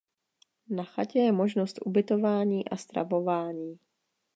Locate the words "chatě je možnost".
0.83-1.79